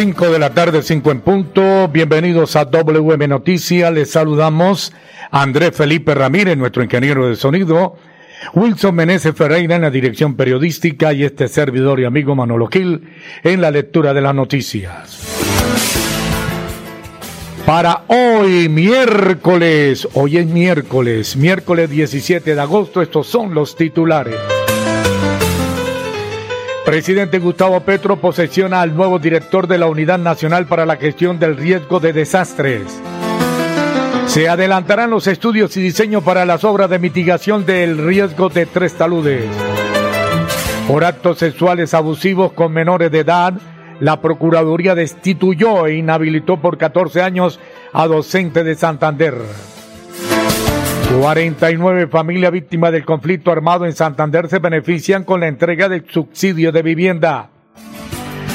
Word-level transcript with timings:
5 0.00 0.30
de 0.30 0.38
la 0.38 0.54
tarde, 0.54 0.80
5 0.80 1.10
en 1.10 1.20
punto. 1.20 1.86
Bienvenidos 1.88 2.56
a 2.56 2.64
WM 2.64 3.28
Noticias. 3.28 3.92
Les 3.92 4.10
saludamos 4.10 4.94
a 5.30 5.42
Andrés 5.42 5.76
Felipe 5.76 6.14
Ramírez, 6.14 6.56
nuestro 6.56 6.82
ingeniero 6.82 7.28
de 7.28 7.36
sonido. 7.36 7.98
Wilson 8.54 8.94
Meneses 8.94 9.34
Ferreira 9.34 9.76
en 9.76 9.82
la 9.82 9.90
dirección 9.90 10.36
periodística 10.36 11.12
y 11.12 11.24
este 11.24 11.48
servidor 11.48 12.00
y 12.00 12.06
amigo 12.06 12.34
Manolo 12.34 12.68
Gil 12.68 13.10
en 13.42 13.60
la 13.60 13.70
lectura 13.70 14.14
de 14.14 14.22
las 14.22 14.34
noticias. 14.34 15.20
Para 17.66 18.04
hoy, 18.06 18.70
miércoles, 18.70 20.08
hoy 20.14 20.38
es 20.38 20.46
miércoles, 20.46 21.36
miércoles 21.36 21.90
17 21.90 22.54
de 22.54 22.60
agosto, 22.60 23.02
estos 23.02 23.26
son 23.26 23.52
los 23.52 23.76
titulares. 23.76 24.59
Presidente 26.84 27.38
Gustavo 27.38 27.80
Petro 27.80 28.16
posesiona 28.16 28.80
al 28.80 28.96
nuevo 28.96 29.18
director 29.18 29.66
de 29.66 29.78
la 29.78 29.86
Unidad 29.86 30.18
Nacional 30.18 30.66
para 30.66 30.86
la 30.86 30.96
Gestión 30.96 31.38
del 31.38 31.56
Riesgo 31.56 32.00
de 32.00 32.12
Desastres. 32.12 33.00
Se 34.26 34.48
adelantarán 34.48 35.10
los 35.10 35.26
estudios 35.26 35.76
y 35.76 35.82
diseño 35.82 36.22
para 36.22 36.44
las 36.46 36.64
obras 36.64 36.88
de 36.88 36.98
mitigación 36.98 37.66
del 37.66 37.98
riesgo 37.98 38.48
de 38.48 38.64
tres 38.64 38.94
taludes. 38.94 39.44
Por 40.88 41.04
actos 41.04 41.38
sexuales 41.38 41.94
abusivos 41.94 42.52
con 42.52 42.72
menores 42.72 43.10
de 43.10 43.20
edad, 43.20 43.54
la 44.00 44.20
Procuraduría 44.20 44.94
destituyó 44.94 45.86
e 45.86 45.96
inhabilitó 45.96 46.60
por 46.60 46.78
14 46.78 47.22
años 47.22 47.60
a 47.92 48.06
docente 48.06 48.64
de 48.64 48.74
Santander. 48.74 49.34
49 51.18 52.06
familias 52.06 52.52
víctimas 52.52 52.92
del 52.92 53.04
conflicto 53.04 53.50
armado 53.50 53.84
en 53.84 53.92
Santander 53.92 54.48
se 54.48 54.60
benefician 54.60 55.24
con 55.24 55.40
la 55.40 55.48
entrega 55.48 55.88
del 55.88 56.08
subsidio 56.08 56.70
de 56.70 56.82
vivienda. 56.82 57.50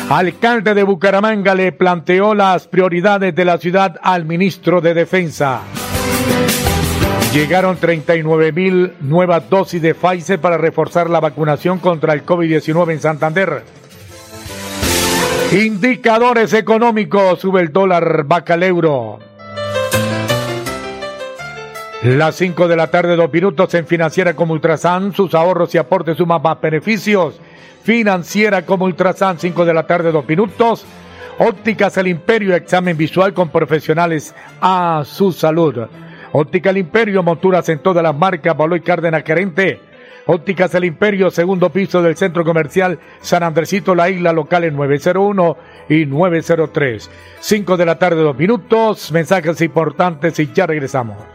Alcalde 0.09 0.73
de 0.73 0.83
Bucaramanga 0.83 1.53
le 1.53 1.73
planteó 1.73 2.33
las 2.33 2.67
prioridades 2.67 3.35
de 3.35 3.43
la 3.43 3.57
ciudad 3.57 3.97
al 4.01 4.23
ministro 4.23 4.79
de 4.79 4.93
Defensa. 4.93 5.61
Llegaron 7.33 7.75
39 7.75 8.53
mil 8.53 8.93
nuevas 9.01 9.49
dosis 9.49 9.81
de 9.81 9.93
Pfizer 9.93 10.39
para 10.39 10.57
reforzar 10.57 11.09
la 11.09 11.19
vacunación 11.19 11.79
contra 11.79 12.13
el 12.13 12.25
COVID-19 12.25 12.93
en 12.93 12.99
Santander. 13.01 13.63
Indicadores 15.51 16.53
económicos, 16.53 17.39
sube 17.39 17.59
el 17.59 17.73
dólar, 17.73 18.23
vaca 18.23 18.53
el 18.53 18.63
euro. 18.63 19.19
Las 22.05 22.35
5 22.35 22.67
de 22.67 22.75
la 22.75 22.85
tarde, 22.91 23.15
dos 23.15 23.33
minutos 23.33 23.73
en 23.73 23.87
Financiera 23.87 24.35
como 24.35 24.53
Ultrasan. 24.53 25.11
Sus 25.11 25.33
ahorros 25.33 25.73
y 25.73 25.79
aportes 25.79 26.17
suman 26.17 26.39
más 26.39 26.61
beneficios. 26.61 27.41
Financiera 27.81 28.63
como 28.63 28.85
Ultrasan, 28.85 29.39
5 29.39 29.65
de 29.65 29.73
la 29.73 29.87
tarde, 29.87 30.11
dos 30.11 30.27
minutos. 30.27 30.85
Ópticas 31.39 31.97
El 31.97 32.05
Imperio, 32.05 32.53
examen 32.53 32.95
visual 32.95 33.33
con 33.33 33.49
profesionales 33.49 34.35
a 34.61 35.01
su 35.03 35.31
salud. 35.31 35.87
Óptica 36.31 36.69
El 36.69 36.77
Imperio, 36.77 37.23
monturas 37.23 37.67
en 37.69 37.79
todas 37.79 38.03
las 38.03 38.15
marcas, 38.15 38.55
Baloy 38.55 38.81
Cárdenas 38.81 39.23
Querente. 39.23 39.79
Ópticas 40.27 40.75
El 40.75 40.85
Imperio, 40.85 41.31
segundo 41.31 41.71
piso 41.71 42.03
del 42.03 42.15
Centro 42.15 42.45
Comercial 42.45 42.99
San 43.19 43.41
Andresito, 43.41 43.95
la 43.95 44.11
isla 44.11 44.31
local 44.31 44.63
en 44.63 44.75
901 44.75 45.57
y 45.89 46.05
903. 46.05 47.09
5 47.39 47.77
de 47.77 47.85
la 47.87 47.97
tarde, 47.97 48.21
dos 48.21 48.37
minutos. 48.37 49.11
Mensajes 49.11 49.59
importantes 49.61 50.37
y 50.37 50.53
ya 50.53 50.67
regresamos. 50.67 51.34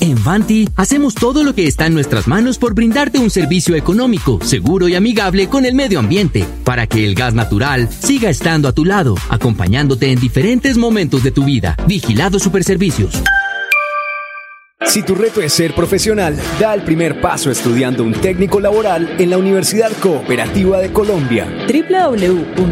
En 0.00 0.16
Fanti 0.16 0.68
hacemos 0.76 1.14
todo 1.14 1.42
lo 1.42 1.54
que 1.54 1.66
está 1.66 1.86
en 1.86 1.94
nuestras 1.94 2.26
manos 2.26 2.58
por 2.58 2.74
brindarte 2.74 3.18
un 3.18 3.30
servicio 3.30 3.74
económico, 3.74 4.38
seguro 4.42 4.88
y 4.88 4.94
amigable 4.94 5.48
con 5.48 5.66
el 5.66 5.74
medio 5.74 5.98
ambiente, 5.98 6.44
para 6.64 6.86
que 6.86 7.04
el 7.04 7.14
gas 7.14 7.34
natural 7.34 7.88
siga 7.90 8.30
estando 8.30 8.68
a 8.68 8.72
tu 8.72 8.84
lado, 8.84 9.14
acompañándote 9.28 10.10
en 10.10 10.18
diferentes 10.20 10.76
momentos 10.78 11.22
de 11.22 11.30
tu 11.30 11.44
vida. 11.44 11.76
Vigilado 11.86 12.38
Superservicios. 12.38 13.22
Si 14.86 15.02
tu 15.02 15.14
reto 15.14 15.42
es 15.42 15.52
ser 15.52 15.74
profesional, 15.74 16.36
da 16.58 16.72
el 16.72 16.82
primer 16.82 17.20
paso 17.20 17.50
estudiando 17.50 18.02
un 18.02 18.12
técnico 18.12 18.60
laboral 18.60 19.16
en 19.18 19.28
la 19.28 19.36
Universidad 19.36 19.92
Cooperativa 20.00 20.78
de 20.78 20.90
Colombia. 20.92 21.46
www.ucc.edu.co 21.68 22.64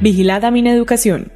Vigilada 0.00 0.50
Mineducación. 0.50 1.35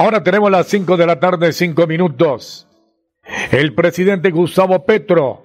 Ahora 0.00 0.22
tenemos 0.22 0.48
las 0.48 0.68
5 0.68 0.96
de 0.96 1.06
la 1.08 1.18
tarde, 1.18 1.52
5 1.52 1.88
minutos. 1.88 2.68
El 3.50 3.74
presidente 3.74 4.30
Gustavo 4.30 4.86
Petro 4.86 5.42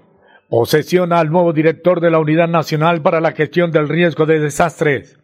posesiona 0.48 1.20
al 1.20 1.32
nuevo 1.32 1.54
director 1.54 2.00
de 2.00 2.12
la 2.12 2.20
Unidad 2.20 2.48
Nacional 2.48 3.02
para 3.02 3.20
la 3.20 3.32
Gestión 3.32 3.72
del 3.72 3.90
Riesgo 3.90 4.28
de 4.28 4.40
Desastres. 4.40 5.18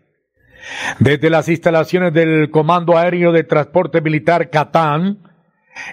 Desde 0.98 1.30
las 1.30 1.48
instalaciones 1.48 2.12
del 2.12 2.50
Comando 2.50 2.98
Aéreo 2.98 3.32
de 3.32 3.44
Transporte 3.44 4.02
Militar 4.02 4.50
Catán, 4.50 5.20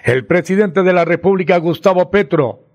el 0.03 0.25
presidente 0.25 0.81
de 0.81 0.93
la 0.93 1.05
República, 1.05 1.59
Gustavo 1.59 2.09
Petro, 2.09 2.65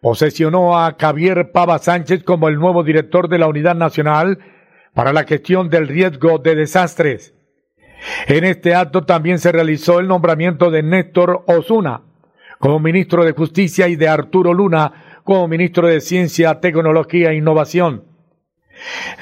posesionó 0.00 0.78
a 0.78 0.94
Javier 0.96 1.50
Pava 1.50 1.80
Sánchez 1.80 2.22
como 2.22 2.46
el 2.48 2.60
nuevo 2.60 2.84
director 2.84 3.28
de 3.28 3.38
la 3.38 3.48
Unidad 3.48 3.74
Nacional 3.74 4.38
para 4.94 5.12
la 5.12 5.24
Gestión 5.24 5.70
del 5.70 5.88
Riesgo 5.88 6.38
de 6.38 6.54
Desastres. 6.54 7.33
En 8.26 8.44
este 8.44 8.74
acto 8.74 9.02
también 9.02 9.38
se 9.38 9.52
realizó 9.52 10.00
el 10.00 10.08
nombramiento 10.08 10.70
de 10.70 10.82
Néstor 10.82 11.44
Osuna 11.46 12.02
como 12.58 12.78
ministro 12.78 13.24
de 13.24 13.32
Justicia 13.32 13.88
y 13.88 13.96
de 13.96 14.08
Arturo 14.08 14.54
Luna 14.54 15.20
como 15.24 15.48
ministro 15.48 15.88
de 15.88 16.00
Ciencia, 16.00 16.60
Tecnología 16.60 17.30
e 17.30 17.36
Innovación. 17.36 18.04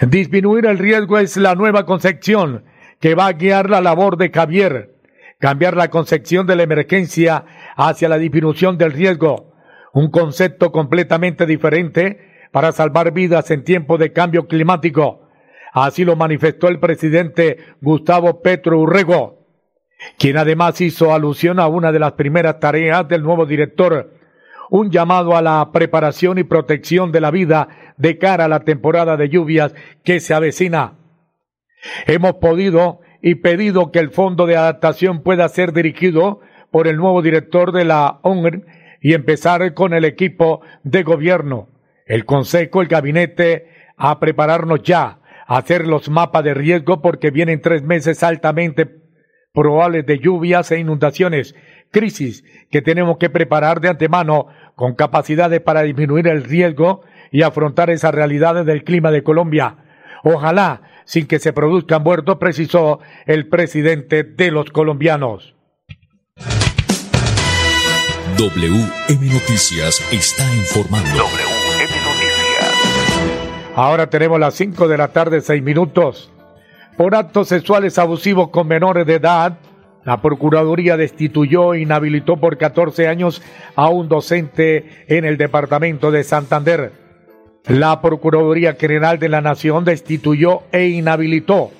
Disminuir 0.00 0.66
el 0.66 0.78
riesgo 0.78 1.18
es 1.18 1.36
la 1.36 1.54
nueva 1.54 1.84
concepción 1.84 2.64
que 3.00 3.14
va 3.14 3.26
a 3.26 3.32
guiar 3.32 3.68
la 3.68 3.80
labor 3.80 4.16
de 4.16 4.30
Javier, 4.30 4.94
cambiar 5.38 5.76
la 5.76 5.90
concepción 5.90 6.46
de 6.46 6.56
la 6.56 6.62
emergencia 6.62 7.44
hacia 7.76 8.08
la 8.08 8.18
disminución 8.18 8.78
del 8.78 8.92
riesgo, 8.92 9.52
un 9.92 10.10
concepto 10.10 10.70
completamente 10.70 11.46
diferente 11.46 12.46
para 12.52 12.72
salvar 12.72 13.12
vidas 13.12 13.50
en 13.50 13.64
tiempos 13.64 13.98
de 13.98 14.12
cambio 14.12 14.46
climático. 14.46 15.21
Así 15.72 16.04
lo 16.04 16.16
manifestó 16.16 16.68
el 16.68 16.78
presidente 16.78 17.58
Gustavo 17.80 18.42
Petro 18.42 18.78
Urrego, 18.78 19.46
quien 20.18 20.36
además 20.36 20.80
hizo 20.82 21.14
alusión 21.14 21.58
a 21.58 21.66
una 21.66 21.92
de 21.92 21.98
las 21.98 22.12
primeras 22.12 22.60
tareas 22.60 23.08
del 23.08 23.22
nuevo 23.22 23.46
director, 23.46 24.12
un 24.68 24.90
llamado 24.90 25.34
a 25.34 25.40
la 25.40 25.70
preparación 25.72 26.38
y 26.38 26.44
protección 26.44 27.10
de 27.10 27.22
la 27.22 27.30
vida 27.30 27.68
de 27.96 28.18
cara 28.18 28.44
a 28.44 28.48
la 28.48 28.60
temporada 28.60 29.16
de 29.16 29.30
lluvias 29.30 29.74
que 30.04 30.20
se 30.20 30.34
avecina. 30.34 30.98
Hemos 32.06 32.34
podido 32.34 33.00
y 33.22 33.36
pedido 33.36 33.90
que 33.92 33.98
el 33.98 34.10
fondo 34.10 34.46
de 34.46 34.56
adaptación 34.56 35.22
pueda 35.22 35.48
ser 35.48 35.72
dirigido 35.72 36.40
por 36.70 36.86
el 36.86 36.96
nuevo 36.96 37.22
director 37.22 37.72
de 37.72 37.86
la 37.86 38.18
ONG 38.22 38.64
y 39.00 39.14
empezar 39.14 39.72
con 39.72 39.94
el 39.94 40.04
equipo 40.04 40.60
de 40.82 41.02
gobierno, 41.02 41.68
el 42.06 42.26
consejo, 42.26 42.82
el 42.82 42.88
gabinete, 42.88 43.68
a 43.96 44.18
prepararnos 44.20 44.82
ya, 44.82 45.20
hacer 45.56 45.86
los 45.86 46.08
mapas 46.08 46.44
de 46.44 46.54
riesgo 46.54 47.02
porque 47.02 47.30
vienen 47.30 47.60
tres 47.60 47.82
meses 47.82 48.22
altamente 48.22 49.02
probables 49.52 50.06
de 50.06 50.18
lluvias 50.18 50.70
e 50.70 50.78
inundaciones, 50.78 51.54
crisis 51.90 52.44
que 52.70 52.80
tenemos 52.80 53.18
que 53.18 53.28
preparar 53.28 53.80
de 53.80 53.90
antemano 53.90 54.46
con 54.76 54.94
capacidades 54.94 55.60
para 55.60 55.82
disminuir 55.82 56.26
el 56.26 56.44
riesgo 56.44 57.02
y 57.30 57.42
afrontar 57.42 57.90
esas 57.90 58.14
realidades 58.14 58.64
del 58.64 58.84
clima 58.84 59.10
de 59.10 59.22
Colombia. 59.22 59.76
Ojalá 60.24 60.82
sin 61.04 61.26
que 61.26 61.38
se 61.38 61.52
produzcan 61.52 62.02
muertos, 62.02 62.38
precisó 62.38 63.00
el 63.26 63.48
presidente 63.48 64.22
de 64.22 64.50
los 64.50 64.70
colombianos. 64.70 65.54
WM 68.38 69.32
Noticias 69.32 70.00
está 70.10 70.44
informando. 70.54 71.51
Ahora 73.74 74.10
tenemos 74.10 74.38
las 74.38 74.54
5 74.54 74.86
de 74.86 74.98
la 74.98 75.08
tarde, 75.08 75.40
6 75.40 75.62
minutos. 75.62 76.30
Por 76.98 77.14
actos 77.14 77.48
sexuales 77.48 77.98
abusivos 77.98 78.50
con 78.50 78.68
menores 78.68 79.06
de 79.06 79.14
edad, 79.14 79.58
la 80.04 80.20
Procuraduría 80.20 80.98
destituyó 80.98 81.72
e 81.72 81.80
inhabilitó 81.80 82.36
por 82.36 82.58
14 82.58 83.08
años 83.08 83.40
a 83.74 83.88
un 83.88 84.10
docente 84.10 85.04
en 85.06 85.24
el 85.24 85.38
departamento 85.38 86.10
de 86.10 86.22
Santander. 86.22 86.92
La 87.66 88.02
Procuraduría 88.02 88.74
General 88.74 89.18
de 89.18 89.30
la 89.30 89.40
Nación 89.40 89.86
destituyó 89.86 90.64
e 90.70 90.88
inhabilitó 90.88 91.70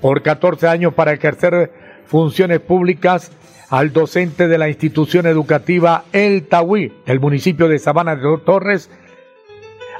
por 0.00 0.22
14 0.22 0.66
años 0.66 0.94
para 0.94 1.12
ejercer 1.12 1.72
funciones 2.06 2.60
públicas 2.60 3.32
al 3.68 3.92
docente 3.92 4.48
de 4.48 4.56
la 4.56 4.70
institución 4.70 5.26
educativa 5.26 6.04
El 6.12 6.46
Tahuí, 6.46 6.90
del 7.04 7.20
municipio 7.20 7.68
de 7.68 7.78
Sabana 7.78 8.16
de 8.16 8.38
Torres, 8.46 8.90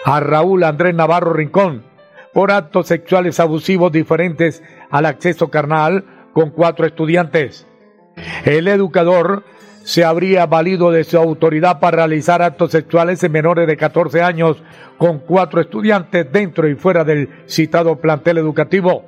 a 0.09 0.21
Raúl 0.21 0.65
Andrés 0.65 0.95
Navarro 0.95 1.35
Rincón, 1.35 1.83
por 2.33 2.51
actos 2.51 2.87
sexuales 2.87 3.41
abusivos 3.41 3.93
diferentes 3.93 4.63
al 4.91 5.05
acceso 5.05 5.51
carnal 5.51 6.03
con 6.33 6.49
cuatro 6.49 6.87
estudiantes. 6.87 7.67
El 8.47 8.69
educador 8.69 9.45
se 9.85 10.07
habría 10.07 10.47
valido 10.47 10.91
de 10.91 11.05
su 11.05 11.19
autoridad 11.19 11.79
para 11.79 11.99
realizar 11.99 12.41
actos 12.41 12.71
sexuales 12.71 13.23
en 13.23 13.33
menores 13.33 13.67
de 13.67 13.77
14 13.77 14.23
años 14.23 14.63
con 14.97 15.19
cuatro 15.19 15.61
estudiantes 15.61 16.33
dentro 16.33 16.67
y 16.69 16.75
fuera 16.75 17.05
del 17.05 17.29
citado 17.47 17.97
plantel 17.97 18.39
educativo. 18.39 19.05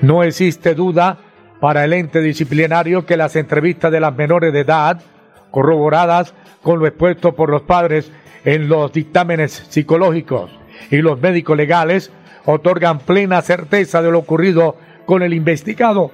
No 0.00 0.22
existe 0.22 0.76
duda 0.76 1.18
para 1.58 1.84
el 1.84 1.92
ente 1.92 2.20
disciplinario 2.20 3.04
que 3.04 3.16
las 3.16 3.34
entrevistas 3.34 3.90
de 3.90 3.98
las 3.98 4.14
menores 4.14 4.52
de 4.52 4.60
edad, 4.60 5.00
corroboradas 5.50 6.34
con 6.62 6.78
lo 6.78 6.86
expuesto 6.86 7.34
por 7.34 7.50
los 7.50 7.62
padres 7.62 8.12
en 8.44 8.68
los 8.68 8.92
dictámenes 8.92 9.66
psicológicos 9.68 10.50
y 10.90 10.96
los 10.96 11.20
médicos 11.20 11.56
legales, 11.56 12.10
otorgan 12.44 12.98
plena 12.98 13.40
certeza 13.42 14.02
de 14.02 14.10
lo 14.10 14.18
ocurrido 14.18 14.76
con 15.06 15.22
el 15.22 15.34
investigado, 15.34 16.10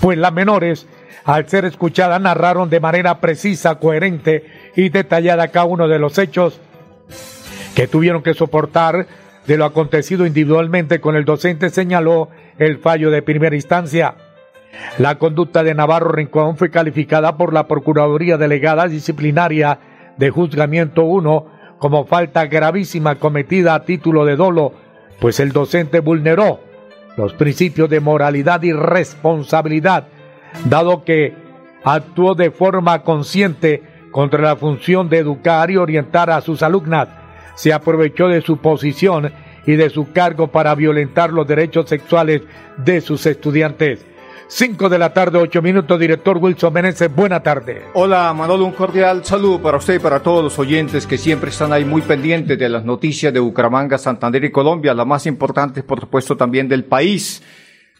pues 0.00 0.18
las 0.18 0.32
menores 0.32 0.86
al 1.24 1.48
ser 1.48 1.64
escuchadas, 1.64 2.20
narraron 2.20 2.68
de 2.68 2.80
manera 2.80 3.18
precisa, 3.18 3.76
coherente 3.76 4.44
y 4.76 4.90
detallada 4.90 5.48
cada 5.48 5.64
uno 5.64 5.88
de 5.88 5.98
los 5.98 6.18
hechos 6.18 6.60
que 7.74 7.88
tuvieron 7.88 8.22
que 8.22 8.34
soportar 8.34 9.06
de 9.46 9.56
lo 9.56 9.64
acontecido 9.64 10.26
individualmente 10.26 11.00
con 11.00 11.16
el 11.16 11.24
docente, 11.24 11.70
señaló 11.70 12.28
el 12.58 12.78
fallo 12.78 13.10
de 13.10 13.22
primera 13.22 13.56
instancia. 13.56 14.16
La 14.98 15.18
conducta 15.18 15.62
de 15.62 15.74
Navarro 15.74 16.12
Rincón 16.12 16.56
fue 16.56 16.70
calificada 16.70 17.36
por 17.36 17.52
la 17.52 17.66
Procuraduría 17.66 18.36
Delegada 18.36 18.86
Disciplinaria 18.86 19.78
de 20.16 20.30
Juzgamiento 20.30 21.04
1 21.04 21.46
como 21.78 22.06
falta 22.06 22.46
gravísima 22.46 23.16
cometida 23.16 23.74
a 23.74 23.84
título 23.84 24.24
de 24.24 24.36
dolo, 24.36 24.72
pues 25.20 25.40
el 25.40 25.52
docente 25.52 26.00
vulneró 26.00 26.60
los 27.16 27.34
principios 27.34 27.90
de 27.90 28.00
moralidad 28.00 28.62
y 28.62 28.72
responsabilidad 28.72 30.08
dado 30.64 31.04
que 31.04 31.34
actuó 31.84 32.34
de 32.34 32.50
forma 32.50 33.02
consciente 33.02 33.82
contra 34.10 34.40
la 34.40 34.56
función 34.56 35.08
de 35.08 35.18
educar 35.18 35.70
y 35.70 35.76
orientar 35.76 36.30
a 36.30 36.40
sus 36.40 36.62
alumnas. 36.62 37.08
Se 37.56 37.72
aprovechó 37.72 38.28
de 38.28 38.40
su 38.40 38.58
posición 38.58 39.32
y 39.66 39.76
de 39.76 39.90
su 39.90 40.12
cargo 40.12 40.48
para 40.48 40.74
violentar 40.74 41.32
los 41.32 41.46
derechos 41.46 41.88
sexuales 41.88 42.42
de 42.76 43.00
sus 43.00 43.26
estudiantes. 43.26 44.04
5 44.46 44.88
de 44.88 44.98
la 44.98 45.12
tarde, 45.12 45.38
8 45.38 45.62
minutos, 45.62 45.98
director 45.98 46.38
Wilson 46.38 46.72
Meneses, 46.72 47.14
buena 47.14 47.42
tarde. 47.42 47.82
Hola 47.94 48.32
Manolo, 48.34 48.66
un 48.66 48.72
cordial 48.72 49.24
saludo 49.24 49.60
para 49.60 49.78
usted 49.78 49.94
y 49.94 49.98
para 49.98 50.20
todos 50.20 50.44
los 50.44 50.58
oyentes 50.58 51.06
que 51.06 51.18
siempre 51.18 51.50
están 51.50 51.72
ahí 51.72 51.84
muy 51.84 52.02
pendientes 52.02 52.58
de 52.58 52.68
las 52.68 52.84
noticias 52.84 53.32
de 53.32 53.40
Bucaramanga, 53.40 53.96
Santander 53.98 54.44
y 54.44 54.52
Colombia, 54.52 54.94
las 54.94 55.06
más 55.06 55.26
importantes 55.26 55.82
por 55.82 56.00
supuesto 56.00 56.36
también 56.36 56.68
del 56.68 56.84
país. 56.84 57.42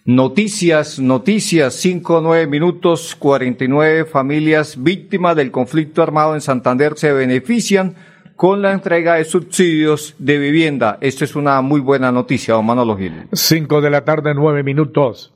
Noticias, 0.05 0.99
noticias, 0.99 1.75
5, 1.75 2.21
9 2.23 2.47
minutos, 2.47 3.17
49 3.19 4.05
familias 4.05 4.83
víctimas 4.83 5.35
del 5.35 5.51
conflicto 5.51 6.03
armado 6.03 6.35
en 6.35 6.43
Santander 6.43 6.93
se 6.97 7.13
benefician 7.13 7.95
con 8.37 8.61
la 8.61 8.73
entrega 8.73 9.15
de 9.15 9.25
subsidios 9.25 10.15
de 10.19 10.39
vivienda. 10.39 10.99
Esto 11.01 11.25
es 11.25 11.35
una 11.37 11.61
muy 11.63 11.81
buena 11.81 12.13
noticia, 12.13 12.55
don 12.55 12.67
Manolo 12.67 12.97
Gil. 12.97 13.29
5 13.33 13.81
de 13.81 13.91
la 13.91 14.05
tarde, 14.05 14.35
9 14.35 14.63
minutos. 14.63 15.34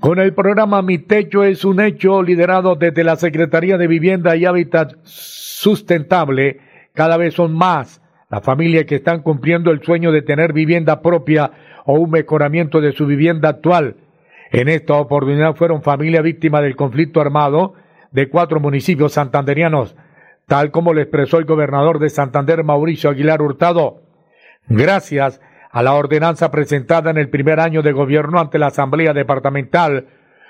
Con 0.00 0.18
el 0.18 0.34
programa 0.34 0.82
Mi 0.82 0.98
Techo 0.98 1.42
es 1.42 1.64
un 1.64 1.80
hecho 1.80 2.22
liderado 2.22 2.74
desde 2.74 3.02
la 3.02 3.16
Secretaría 3.16 3.78
de 3.78 3.86
Vivienda 3.86 4.36
y 4.36 4.44
Hábitat 4.44 4.92
Sustentable, 5.02 6.60
cada 6.92 7.16
vez 7.16 7.34
son 7.34 7.54
más 7.54 8.02
las 8.28 8.42
familias 8.42 8.84
que 8.84 8.96
están 8.96 9.22
cumpliendo 9.22 9.70
el 9.70 9.82
sueño 9.82 10.12
de 10.12 10.20
tener 10.20 10.52
vivienda 10.52 11.00
propia 11.00 11.50
o 11.86 11.94
un 11.94 12.10
mejoramiento 12.10 12.82
de 12.82 12.92
su 12.92 13.06
vivienda 13.06 13.48
actual. 13.48 13.96
En 14.52 14.68
esta 14.68 14.94
oportunidad 14.94 15.54
fueron 15.54 15.82
familias 15.82 16.22
víctimas 16.22 16.62
del 16.62 16.76
conflicto 16.76 17.22
armado 17.22 17.72
de 18.12 18.28
cuatro 18.28 18.60
municipios 18.60 19.14
santanderianos, 19.14 19.96
tal 20.46 20.70
como 20.72 20.92
lo 20.92 21.00
expresó 21.00 21.38
el 21.38 21.46
gobernador 21.46 22.00
de 22.00 22.10
Santander, 22.10 22.64
Mauricio 22.64 23.08
Aguilar 23.08 23.40
Hurtado. 23.40 24.02
Gracias 24.68 25.40
a 25.76 25.82
la 25.82 25.92
ordenanza 25.92 26.50
presentada 26.50 27.10
en 27.10 27.18
el 27.18 27.28
primer 27.28 27.60
año 27.60 27.82
de 27.82 27.92
gobierno 27.92 28.40
ante 28.40 28.58
la 28.58 28.68
Asamblea 28.68 29.12
Departamental, 29.12 30.06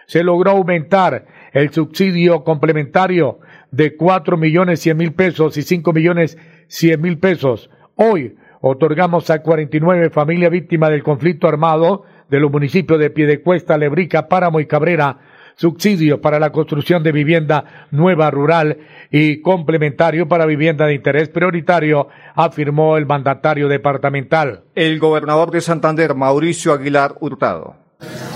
se 0.07 0.23
logró 0.23 0.53
aumentar 0.53 1.27
el 1.53 1.73
subsidio 1.73 2.45
complementario 2.45 3.41
de 3.73 3.97
cuatro 3.97 4.37
millones 4.37 4.79
cien 4.79 4.97
mil 4.97 5.15
pesos 5.15 5.57
y 5.57 5.63
cinco 5.63 5.93
millones 5.93 6.39
cien 6.69 7.01
mil 7.01 7.19
pesos. 7.19 7.71
Hoy, 7.97 8.37
otorgamos 8.61 9.29
a 9.31 9.43
49 9.43 10.11
familias 10.11 10.53
víctimas 10.53 10.91
del 10.91 11.03
conflicto 11.03 11.49
armado 11.49 12.05
de 12.31 12.39
los 12.39 12.53
municipios 12.53 13.01
de 13.01 13.11
Piedecuesta, 13.11 13.77
Lebrica, 13.77 14.29
Páramo 14.29 14.61
y 14.61 14.67
Cabrera 14.67 15.19
subsidio 15.57 16.21
para 16.21 16.39
la 16.39 16.53
construcción 16.53 17.03
de 17.03 17.13
vivienda 17.13 17.89
nueva 17.91 18.31
rural 18.31 18.79
y 19.11 19.41
complementario 19.41 20.29
para 20.29 20.47
vivienda 20.47 20.87
de 20.87 20.95
interés 20.95 21.29
prioritario, 21.29 22.09
afirmó 22.35 22.97
el 22.97 23.07
mandatario 23.07 23.69
departamental. 23.69 24.65
El 24.75 24.99
gobernador 24.99 25.51
de 25.51 25.63
Santander, 25.63 26.15
Mauricio 26.15 26.73
Aguilar 26.73 27.17
Hurtado. 27.21 27.86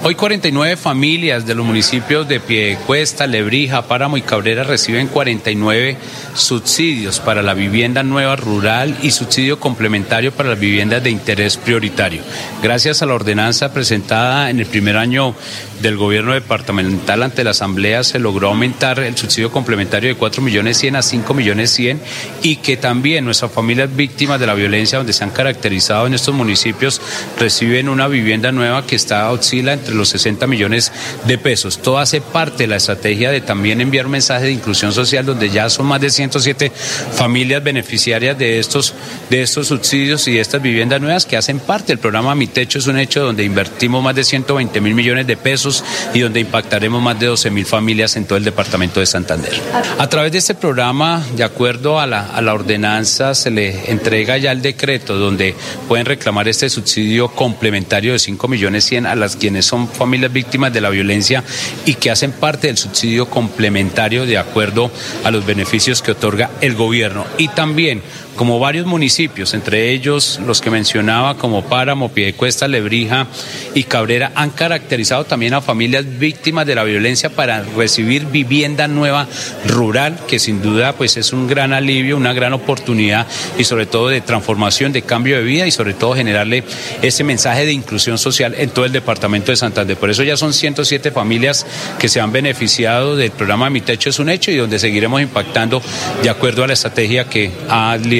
Hoy 0.02 0.14
49 0.14 0.78
familias 0.78 1.46
de 1.46 1.54
los 1.54 1.66
municipios 1.66 2.26
de 2.26 2.40
Piedecuesta, 2.40 3.26
Lebrija, 3.26 3.86
Páramo 3.86 4.16
y 4.16 4.22
Cabrera 4.22 4.64
reciben 4.64 5.08
49 5.08 5.98
subsidios 6.32 7.20
para 7.20 7.42
la 7.42 7.52
vivienda 7.52 8.02
nueva 8.02 8.34
rural 8.36 8.96
y 9.02 9.10
subsidio 9.10 9.60
complementario 9.60 10.32
para 10.32 10.48
las 10.48 10.58
viviendas 10.58 11.04
de 11.04 11.10
interés 11.10 11.58
prioritario. 11.58 12.22
Gracias 12.62 13.02
a 13.02 13.06
la 13.06 13.12
ordenanza 13.12 13.74
presentada 13.74 14.48
en 14.48 14.60
el 14.60 14.66
primer 14.66 14.96
año 14.96 15.34
del 15.82 15.96
gobierno 15.96 16.34
departamental 16.34 17.22
ante 17.22 17.44
la 17.44 17.50
Asamblea 17.50 18.04
se 18.04 18.18
logró 18.18 18.48
aumentar 18.48 18.98
el 19.00 19.16
subsidio 19.16 19.50
complementario 19.50 20.10
de 20.10 20.16
4 20.16 20.42
millones 20.42 20.76
100 20.78 20.96
a 20.96 21.02
5 21.02 21.34
millones 21.34 21.70
100 21.70 22.00
y 22.42 22.56
que 22.56 22.76
también 22.76 23.24
nuestras 23.24 23.50
familias 23.50 23.94
víctimas 23.94 24.38
de 24.38 24.46
la 24.46 24.54
violencia 24.54 24.98
donde 24.98 25.12
se 25.12 25.24
han 25.24 25.30
caracterizado 25.30 26.06
en 26.06 26.14
estos 26.14 26.34
municipios 26.34 27.00
reciben 27.38 27.88
una 27.88 28.08
vivienda 28.08 28.52
nueva 28.52 28.86
que 28.86 28.96
está 28.96 29.30
oscila 29.50 29.72
entre 29.72 29.94
los 29.94 30.08
60 30.10 30.46
millones 30.46 30.92
de 31.26 31.36
pesos. 31.36 31.78
Todo 31.78 31.98
hace 31.98 32.20
parte 32.20 32.64
de 32.64 32.66
la 32.68 32.76
estrategia 32.76 33.30
de 33.30 33.40
también 33.40 33.80
enviar 33.80 34.06
un 34.06 34.12
mensaje 34.12 34.46
de 34.46 34.52
inclusión 34.52 34.92
social 34.92 35.26
donde 35.26 35.50
ya 35.50 35.68
son 35.68 35.86
más 35.86 36.00
de 36.00 36.10
107 36.10 36.70
familias 37.12 37.62
beneficiarias 37.62 38.38
de 38.38 38.60
estos, 38.60 38.94
de 39.28 39.42
estos 39.42 39.66
subsidios 39.66 40.28
y 40.28 40.34
de 40.34 40.40
estas 40.40 40.62
viviendas 40.62 41.00
nuevas 41.00 41.26
que 41.26 41.36
hacen 41.36 41.58
parte 41.58 41.88
del 41.88 41.98
programa 41.98 42.34
Mi 42.34 42.46
Techo 42.46 42.78
es 42.78 42.86
un 42.86 42.98
hecho 42.98 43.24
donde 43.24 43.42
invertimos 43.42 44.02
más 44.02 44.14
de 44.14 44.22
120 44.22 44.80
mil 44.80 44.94
millones 44.94 45.26
de 45.26 45.36
pesos 45.36 45.84
y 46.14 46.20
donde 46.20 46.40
impactaremos 46.40 47.02
más 47.02 47.18
de 47.18 47.26
12 47.26 47.50
mil 47.50 47.66
familias 47.66 48.16
en 48.16 48.26
todo 48.26 48.38
el 48.38 48.44
departamento 48.44 49.00
de 49.00 49.06
Santander. 49.06 49.52
A 49.98 50.08
través 50.08 50.30
de 50.30 50.38
este 50.38 50.54
programa, 50.54 51.24
de 51.34 51.42
acuerdo 51.42 51.98
a 51.98 52.06
la, 52.06 52.26
a 52.26 52.40
la 52.40 52.54
ordenanza, 52.54 53.34
se 53.34 53.50
le 53.50 53.90
entrega 53.90 54.38
ya 54.38 54.52
el 54.52 54.62
decreto 54.62 55.16
donde 55.18 55.54
pueden 55.88 56.06
reclamar 56.06 56.46
este 56.46 56.70
subsidio 56.70 57.28
complementario 57.28 58.12
de 58.12 58.18
5 58.20 58.46
millones 58.46 58.84
100 58.84 59.06
a 59.06 59.16
las 59.16 59.39
quienes 59.40 59.66
son 59.66 59.88
familias 59.88 60.32
víctimas 60.32 60.72
de 60.72 60.80
la 60.80 60.90
violencia 60.90 61.42
y 61.84 61.94
que 61.94 62.10
hacen 62.12 62.30
parte 62.30 62.68
del 62.68 62.76
subsidio 62.76 63.28
complementario 63.28 64.26
de 64.26 64.38
acuerdo 64.38 64.92
a 65.24 65.32
los 65.32 65.44
beneficios 65.44 66.02
que 66.02 66.12
otorga 66.12 66.50
el 66.60 66.76
gobierno. 66.76 67.26
Y 67.38 67.48
también 67.48 68.02
como 68.36 68.58
varios 68.58 68.86
municipios, 68.86 69.54
entre 69.54 69.90
ellos 69.90 70.40
los 70.46 70.60
que 70.60 70.70
mencionaba 70.70 71.36
como 71.36 71.64
Páramo, 71.64 72.10
Piedecuesta, 72.10 72.68
Lebrija 72.68 73.26
y 73.74 73.84
Cabrera, 73.84 74.32
han 74.34 74.50
caracterizado 74.50 75.24
también 75.24 75.54
a 75.54 75.60
familias 75.60 76.04
víctimas 76.18 76.66
de 76.66 76.74
la 76.74 76.84
violencia 76.84 77.30
para 77.30 77.62
recibir 77.62 78.26
vivienda 78.26 78.88
nueva 78.88 79.28
rural, 79.66 80.18
que 80.26 80.38
sin 80.38 80.62
duda 80.62 80.94
pues 80.94 81.16
es 81.16 81.32
un 81.32 81.48
gran 81.48 81.72
alivio, 81.72 82.16
una 82.16 82.32
gran 82.32 82.52
oportunidad 82.52 83.26
y 83.58 83.64
sobre 83.64 83.86
todo 83.86 84.08
de 84.08 84.20
transformación, 84.20 84.92
de 84.92 85.02
cambio 85.02 85.36
de 85.36 85.42
vida 85.42 85.66
y 85.66 85.70
sobre 85.70 85.94
todo 85.94 86.14
generarle 86.14 86.64
ese 87.02 87.24
mensaje 87.24 87.66
de 87.66 87.72
inclusión 87.72 88.16
social 88.16 88.54
en 88.56 88.70
todo 88.70 88.84
el 88.84 88.92
departamento 88.92 89.52
de 89.52 89.56
Santander. 89.56 89.96
Por 89.96 90.10
eso 90.10 90.22
ya 90.22 90.36
son 90.36 90.52
107 90.52 91.10
familias 91.10 91.66
que 91.98 92.08
se 92.08 92.20
han 92.20 92.32
beneficiado 92.32 93.16
del 93.16 93.32
programa 93.32 93.70
Mi 93.70 93.80
Techo 93.80 94.08
es 94.08 94.18
un 94.18 94.30
hecho 94.30 94.50
y 94.50 94.56
donde 94.56 94.78
seguiremos 94.78 95.20
impactando 95.20 95.82
de 96.22 96.30
acuerdo 96.30 96.64
a 96.64 96.66
la 96.66 96.72
estrategia 96.72 97.24
que 97.24 97.50
ha 97.68 97.96
liderado 97.96 98.19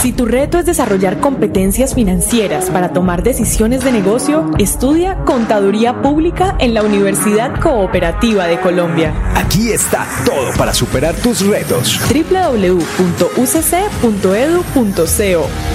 Si 0.00 0.12
tu 0.12 0.24
reto 0.24 0.58
es 0.58 0.64
desarrollar 0.64 1.20
competencias 1.20 1.94
financieras 1.94 2.70
para 2.70 2.94
tomar 2.94 3.22
decisiones 3.22 3.84
de 3.84 3.92
negocio, 3.92 4.50
estudia 4.58 5.16
Contaduría 5.26 6.00
Pública 6.00 6.56
en 6.58 6.72
la 6.72 6.82
Universidad 6.82 7.60
Cooperativa 7.60 8.46
de 8.46 8.58
Colombia. 8.60 9.12
Aquí 9.34 9.70
está 9.70 10.06
todo 10.24 10.52
para 10.56 10.72
superar 10.72 11.14
tus 11.16 11.46
retos. 11.46 12.00
www.ucc.edu.co 12.08 13.00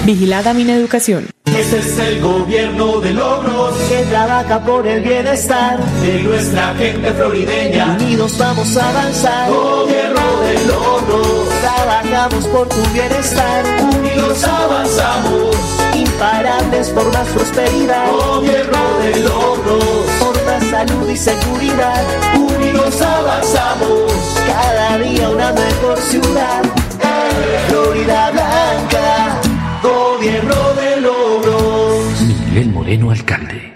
Vigilada 0.04 0.54
Mineducación. 0.54 1.28
Este 1.44 1.78
es 1.78 1.96
el 1.96 2.20
gobierno 2.20 3.00
de 3.00 3.14
logros 3.14 3.76
que 3.88 4.02
trabaja 4.10 4.64
por 4.64 4.88
el 4.88 5.04
bienestar 5.04 5.78
de 6.02 6.22
nuestra 6.24 6.74
gente 6.74 7.12
florideña. 7.12 7.96
Unidos 8.00 8.36
vamos 8.36 8.76
a 8.76 8.88
avanzar. 8.90 9.48
Gobierno 9.50 10.40
de 10.42 10.66
logros. 10.66 11.45
Trabajamos 11.60 12.46
por 12.46 12.68
tu 12.68 12.82
bienestar. 12.92 13.64
Unidos 13.96 14.44
avanzamos. 14.44 15.56
Imparables 15.94 16.90
por 16.90 17.12
más 17.12 17.26
prosperidad. 17.28 18.10
Gobierno 18.10 18.98
de 19.02 19.20
logros. 19.20 20.06
Por 20.20 20.44
más 20.44 20.64
salud 20.64 21.08
y 21.08 21.16
seguridad. 21.16 22.02
Unidos 22.34 23.00
avanzamos. 23.00 24.12
Cada 24.46 24.98
día 24.98 25.28
una 25.28 25.52
mejor 25.52 25.98
ciudad. 25.98 26.62
Florida 27.68 28.30
Blanca. 28.30 29.40
Gobierno 29.82 30.74
de 30.74 31.00
logros. 31.00 32.20
Miguel 32.20 32.68
Moreno, 32.70 33.10
alcalde. 33.10 33.75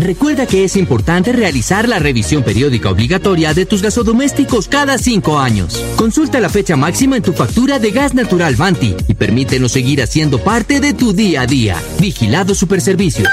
Recuerda 0.00 0.46
que 0.46 0.64
es 0.64 0.76
importante 0.76 1.30
realizar 1.30 1.86
la 1.86 1.98
revisión 1.98 2.42
periódica 2.42 2.88
obligatoria 2.88 3.52
de 3.52 3.66
tus 3.66 3.82
gasodomésticos 3.82 4.66
cada 4.66 4.96
cinco 4.96 5.38
años. 5.38 5.84
Consulta 5.96 6.40
la 6.40 6.48
fecha 6.48 6.74
máxima 6.74 7.18
en 7.18 7.22
tu 7.22 7.34
factura 7.34 7.78
de 7.78 7.90
gas 7.90 8.14
natural 8.14 8.56
Vanti 8.56 8.96
y 9.08 9.14
permítenos 9.14 9.72
seguir 9.72 10.02
haciendo 10.02 10.38
parte 10.38 10.80
de 10.80 10.94
tu 10.94 11.12
día 11.12 11.42
a 11.42 11.46
día. 11.46 11.76
Vigilado 12.00 12.54
Superservicios. 12.54 13.28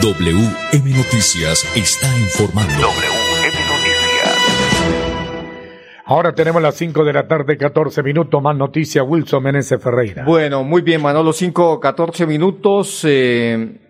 WM 0.00 0.90
Noticias 0.96 1.64
está 1.74 2.16
informando. 2.18 2.88
Ahora 6.14 6.32
tenemos 6.32 6.62
las 6.62 6.76
5 6.76 7.02
de 7.02 7.12
la 7.12 7.26
tarde, 7.26 7.58
14 7.58 8.00
minutos. 8.04 8.40
Más 8.40 8.54
noticias, 8.54 9.04
Wilson 9.04 9.42
Meneses 9.42 9.82
Ferreira. 9.82 10.24
Bueno, 10.24 10.62
muy 10.62 10.80
bien, 10.82 11.02
Manolo, 11.02 11.32
5, 11.32 11.80
14 11.80 12.24
minutos. 12.24 13.04
Eh, 13.04 13.80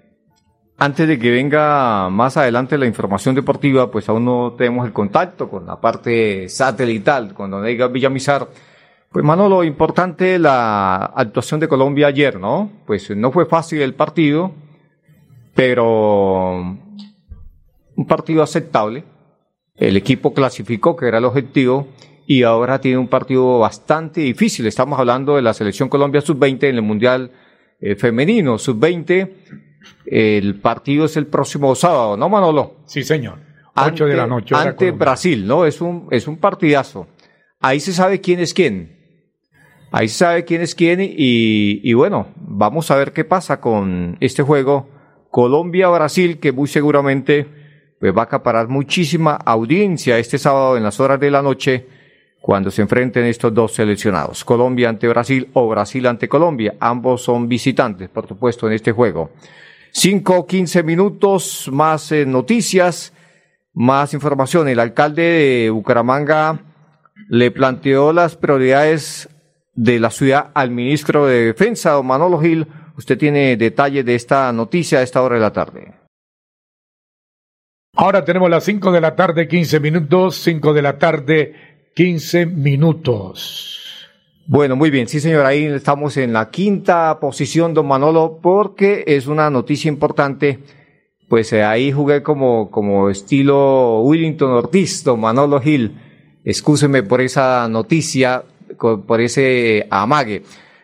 antes 0.79 1.07
de 1.07 1.19
que 1.19 1.31
venga 1.31 2.09
más 2.09 2.39
adelante 2.39 2.79
la 2.79 2.87
información 2.87 3.35
deportiva, 3.35 3.91
pues 3.91 4.09
aún 4.09 4.25
no 4.25 4.55
tenemos 4.57 4.87
el 4.87 4.95
contacto 4.95 5.51
con 5.51 5.67
la 5.67 5.79
parte 5.79 6.49
satelital, 6.49 7.35
con 7.35 7.51
don 7.51 7.67
Edgar 7.67 7.93
Villamizar. 7.93 8.49
Pues 9.13 9.23
Manolo, 9.23 9.63
importante 9.63 10.39
la 10.39 11.05
actuación 11.05 11.61
de 11.61 11.69
Colombia 11.69 12.07
ayer, 12.07 12.41
¿no? 12.41 12.71
Pues 12.87 13.15
no 13.15 13.33
fue 13.33 13.45
fácil 13.45 13.83
el 13.83 13.93
partido, 13.93 14.55
pero 15.55 16.55
un 16.55 18.07
partido 18.09 18.43
aceptable 18.43 19.05
el 19.77 19.97
equipo 19.97 20.33
clasificó, 20.33 20.97
que 20.97 21.09
era 21.09 21.19
el 21.19 21.25
objetivo, 21.25 21.89
y 22.27 22.43
ahora 22.43 22.81
tiene 22.81 22.99
un 22.99 23.09
partido 23.09 23.59
bastante 23.59 24.21
difícil. 24.21 24.67
Estamos 24.67 24.99
hablando 24.99 25.37
de 25.37 25.43
la 25.43 25.55
selección 25.55 25.89
Colombia 25.89 26.21
sub-20 26.21 26.69
en 26.69 26.77
el 26.77 26.83
Mundial 26.83 27.31
eh, 27.81 27.97
Femenino 27.97 28.59
sub-20. 28.59 29.31
El 30.07 30.61
partido 30.61 31.05
es 31.05 31.17
el 31.17 31.27
próximo 31.27 31.75
sábado, 31.75 32.17
¿no, 32.17 32.29
Manolo? 32.29 32.77
Sí, 32.87 33.03
señor. 33.03 33.39
8 33.77 34.07
de 34.07 34.17
la 34.17 34.27
noche. 34.27 34.55
Ante 34.55 34.93
Brasil, 34.93 35.47
¿no? 35.47 35.67
Es 35.67 35.81
un, 35.81 36.09
es 36.11 36.27
un 36.29 36.39
partidazo. 36.39 37.09
Ahí 37.61 37.81
se 37.81 37.93
sabe 37.93 38.21
quién 38.21 38.41
es 38.41 38.55
quién. 38.55 38.95
Ahí 39.91 40.09
se 40.09 40.19
sabe 40.19 40.45
quién 40.45 40.63
es 40.63 40.75
quién 40.75 41.01
y, 41.01 41.81
y 41.83 41.93
bueno, 41.93 42.29
vamos 42.37 42.91
a 42.91 42.97
ver 42.97 43.13
qué 43.13 43.25
pasa 43.25 43.61
con 43.61 44.17
este 44.21 44.43
juego 44.43 44.89
Colombia-Brasil, 45.31 46.39
que 46.39 46.53
muy 46.53 46.69
seguramente 46.69 47.47
pues, 48.01 48.17
va 48.17 48.23
a 48.23 48.25
acaparar 48.25 48.69
muchísima 48.69 49.35
audiencia 49.35 50.19
este 50.19 50.39
sábado 50.39 50.77
en 50.77 50.83
las 50.83 51.01
horas 51.01 51.21
de 51.21 51.31
la 51.31 51.43
noche 51.43 51.87
cuando 52.45 52.71
se 52.71 52.83
enfrenten 52.83 53.25
estos 53.25 53.55
dos 53.55 53.73
seleccionados, 53.73 54.45
Colombia 54.45 54.91
ante 54.91 55.09
Brasil 55.09 55.49
o 55.55 55.67
Brasil 55.67 56.07
ante 56.07 56.29
Colombia. 56.29 56.75
Ambos 56.79 57.23
son 57.23 57.49
visitantes, 57.49 58.11
por 58.11 58.29
supuesto, 58.29 58.67
en 58.67 58.75
este 58.75 58.93
juego. 58.93 59.31
Cinco, 59.91 60.47
quince 60.47 60.83
minutos, 60.83 61.71
más 61.73 62.13
eh, 62.13 62.27
noticias, 62.27 63.15
más 63.73 64.13
información. 64.13 64.69
El 64.69 64.79
alcalde 64.79 65.23
de 65.23 65.71
Bucaramanga 65.71 66.61
le 67.31 67.51
planteó 67.51 68.13
las 68.13 68.37
prioridades 68.37 69.31
de 69.73 69.99
la 69.99 70.11
ciudad 70.11 70.51
al 70.53 70.71
ministro 70.71 71.25
de 71.25 71.47
Defensa, 71.47 71.93
don 71.93 72.07
Manolo 72.07 72.39
Gil. 72.41 72.67
Usted 72.99 73.17
tiene 73.17 73.57
detalles 73.57 74.05
de 74.05 74.17
esta 74.17 74.53
noticia 74.53 74.99
a 74.99 75.03
esta 75.03 75.23
hora 75.23 75.37
de 75.37 75.41
la 75.41 75.53
tarde. 75.55 75.95
Ahora 77.97 78.23
tenemos 78.23 78.51
las 78.51 78.65
cinco 78.65 78.93
de 78.93 79.01
la 79.01 79.17
tarde, 79.17 79.49
quince 79.49 79.81
minutos, 79.81 80.35
cinco 80.35 80.75
de 80.75 80.83
la 80.83 80.99
tarde, 80.99 81.74
15 81.95 82.47
minutos. 82.47 84.11
Bueno, 84.49 84.75
muy 84.75 84.91
bien, 84.91 85.07
sí 85.07 85.21
señor, 85.21 85.47
ahí 85.47 85.65
estamos 85.67 86.17
en 86.17 86.33
la 86.33 86.51
quinta 86.51 87.21
posición, 87.21 87.73
don 87.73 87.87
Manolo, 87.87 88.41
porque 88.43 89.05
es 89.07 89.29
una 89.29 89.49
noticia 89.49 89.89
importante. 89.89 90.59
Pues 91.29 91.53
eh, 91.53 91.63
ahí 91.63 91.93
jugué 91.93 92.25
como, 92.25 92.69
como 92.69 93.11
estilo 93.11 94.03
Willington 94.03 94.51
Ortiz, 94.51 95.05
don 95.05 95.21
Manolo 95.21 95.61
Gil. 95.61 95.97
Excúseme 96.45 97.05
por 97.05 97.21
esa 97.21 97.69
noticia, 97.69 98.43
por 98.77 99.21
ese 99.21 99.87
amague. 99.89 100.43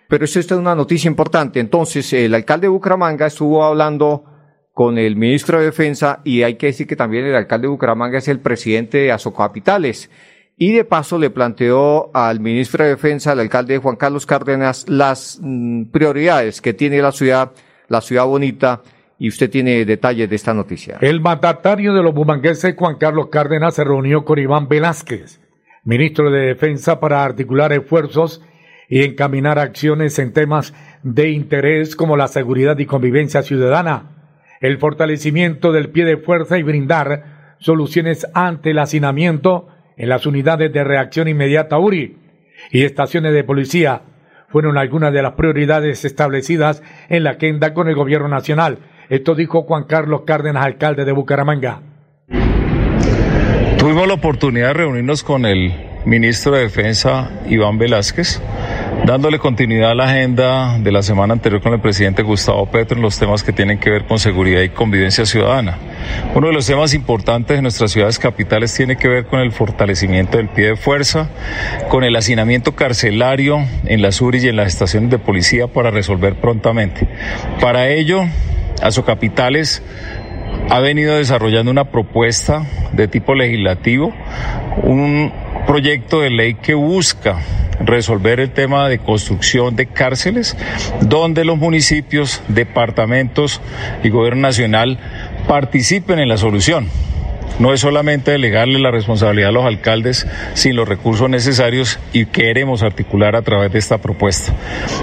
Pero 0.09 0.25
esto 0.25 0.38
es 0.38 0.52
una 0.52 0.76
noticia 0.76 1.09
importante. 1.09 1.59
Entonces, 1.59 2.12
el 2.12 2.35
alcalde 2.37 2.67
de 2.67 2.71
Bucaramanga 2.71 3.26
estuvo 3.26 3.64
hablando 3.64 4.25
con 4.73 4.97
el 4.97 5.17
ministro 5.17 5.59
de 5.59 5.67
Defensa 5.67 6.21
y 6.23 6.45
hay 6.45 6.55
que 6.55 6.67
decir 6.67 6.87
que 6.87 6.95
también 6.95 7.26
el 7.26 7.35
alcalde 7.35 7.67
de 7.67 7.73
Bucaramanga 7.73 8.19
es 8.19 8.29
el 8.29 8.38
presidente 8.38 8.99
de 8.99 9.12
Azocapitales 9.12 10.09
y 10.62 10.73
de 10.73 10.85
paso 10.85 11.19
le 11.19 11.31
planteó 11.31 12.11
al 12.12 12.38
ministro 12.38 12.85
de 12.85 12.90
Defensa, 12.90 13.33
al 13.33 13.40
alcalde 13.40 13.79
Juan 13.79 13.97
Carlos 13.97 14.26
Cárdenas, 14.26 14.87
las 14.90 15.38
mm, 15.40 15.85
prioridades 15.85 16.61
que 16.61 16.75
tiene 16.75 17.00
la 17.00 17.12
ciudad, 17.12 17.52
la 17.88 18.02
ciudad 18.02 18.26
bonita, 18.26 18.83
y 19.19 19.29
usted 19.29 19.49
tiene 19.49 19.87
detalles 19.87 20.29
de 20.29 20.37
esta 20.37 20.52
noticia. 20.52 20.99
El 21.00 21.23
mandatario 21.23 21.95
de 21.95 22.02
los 22.02 22.12
bumangueses, 22.12 22.75
Juan 22.76 22.97
Carlos 22.97 23.29
Cárdenas, 23.33 23.75
se 23.75 23.85
reunió 23.85 24.26
con 24.26 24.38
Iván 24.38 24.69
Velázquez, 24.69 25.40
ministro 25.85 26.31
de 26.31 26.49
Defensa, 26.49 27.00
para 27.00 27.25
articular 27.25 27.73
esfuerzos 27.73 28.43
y 28.90 29.02
encaminar 29.02 29.59
acciones 29.59 30.19
en 30.19 30.35
temas 30.35 30.75
de 31.02 31.31
interés 31.31 31.97
como 31.97 32.19
la 32.19 32.29
seguridad 32.29 32.79
y 32.79 32.85
convivencia 32.85 33.43
ciudadana, 33.43 34.35
el 34.61 34.76
fortalecimiento 34.76 35.73
del 35.73 35.88
pie 35.88 36.05
de 36.05 36.19
fuerza 36.19 36.59
y 36.59 36.62
brindar 36.62 37.55
soluciones 37.61 38.26
ante 38.35 38.73
el 38.73 38.79
hacinamiento, 38.79 39.69
en 40.00 40.09
las 40.09 40.25
unidades 40.25 40.73
de 40.73 40.83
reacción 40.83 41.28
inmediata 41.28 41.78
URI 41.78 42.16
y 42.71 42.85
estaciones 42.85 43.35
de 43.35 43.45
policía 43.45 44.00
fueron 44.49 44.78
algunas 44.78 45.12
de 45.12 45.21
las 45.21 45.35
prioridades 45.35 46.07
establecidas 46.07 46.83
en 47.11 47.23
la 47.23 47.33
agenda 47.33 47.75
con 47.75 47.87
el 47.87 47.95
gobierno 47.95 48.26
nacional. 48.26 48.78
Esto 49.11 49.35
dijo 49.35 49.64
Juan 49.64 49.85
Carlos 49.85 50.23
Cárdenas, 50.26 50.64
alcalde 50.64 51.04
de 51.04 51.12
Bucaramanga. 51.12 51.83
Tuvimos 53.76 54.09
la 54.09 54.14
oportunidad 54.14 54.69
de 54.69 54.75
reunirnos 54.75 55.23
con 55.23 55.45
el 55.45 55.71
ministro 56.07 56.52
de 56.52 56.62
Defensa, 56.62 57.30
Iván 57.47 57.76
Velázquez, 57.76 58.40
dándole 59.04 59.38
continuidad 59.38 59.90
a 59.90 59.95
la 59.95 60.04
agenda 60.04 60.78
de 60.78 60.92
la 60.92 61.02
semana 61.02 61.35
anterior 61.35 61.61
con 61.61 61.75
el 61.75 61.80
presidente 61.80 62.23
Gustavo 62.23 62.64
Petro 62.71 62.97
en 62.97 63.02
los 63.02 63.19
temas 63.19 63.42
que 63.42 63.52
tienen 63.52 63.78
que 63.78 63.90
ver 63.90 64.07
con 64.07 64.19
seguridad 64.19 64.62
y 64.62 64.71
convivencia 64.71 65.26
ciudadana. 65.26 65.76
Uno 66.35 66.49
de 66.49 66.52
los 66.52 66.67
temas 66.67 66.95
importantes 66.95 67.57
de 67.57 67.62
nuestras 67.62 67.90
ciudades 67.90 68.19
capitales 68.19 68.75
tiene 68.75 68.97
que 68.97 69.09
ver 69.09 69.26
con 69.26 69.40
el 69.40 69.52
fortalecimiento 69.52 70.37
del 70.37 70.49
pie 70.49 70.69
de 70.69 70.76
fuerza, 70.76 71.29
con 71.88 72.05
el 72.05 72.14
hacinamiento 72.17 72.75
carcelario 72.75 73.58
en 73.87 74.02
las 74.02 74.21
URI 74.21 74.45
y 74.45 74.49
en 74.49 74.56
las 74.56 74.69
estaciones 74.69 75.11
de 75.11 75.19
policía 75.19 75.67
para 75.67 75.91
resolver 75.91 76.37
prontamente. 76.41 77.08
Para 77.61 77.89
ello, 77.89 78.25
Azocapitales 78.82 79.82
ha 80.69 80.80
venido 80.80 81.17
desarrollando 81.17 81.71
una 81.71 81.91
propuesta 81.91 82.65
de 82.93 83.08
tipo 83.08 83.34
legislativo, 83.34 84.15
un 84.82 85.32
proyecto 85.67 86.21
de 86.21 86.30
ley 86.30 86.54
que 86.54 86.75
busca 86.75 87.39
resolver 87.80 88.41
el 88.41 88.50
tema 88.50 88.89
de 88.89 88.99
construcción 88.99 89.75
de 89.75 89.87
cárceles, 89.87 90.56
donde 91.00 91.45
los 91.45 91.58
municipios, 91.58 92.43
departamentos 92.49 93.61
y 94.02 94.11
gobierno 94.11 94.43
nacional 94.43 94.99
participen 95.41 96.19
en 96.19 96.29
la 96.29 96.37
solución. 96.37 96.89
No 97.59 97.75
es 97.75 97.81
solamente 97.81 98.31
delegarle 98.31 98.79
la 98.79 98.91
responsabilidad 98.91 99.50
a 99.50 99.53
los 99.53 99.67
alcaldes 99.67 100.26
sin 100.55 100.76
los 100.76 100.89
recursos 100.89 101.29
necesarios 101.29 101.99
y 102.13 102.25
queremos 102.26 102.83
articular 102.83 103.37
a 103.37 103.43
través 103.43 103.71
de 103.73 103.79
esta 103.79 103.99
propuesta. 103.99 104.55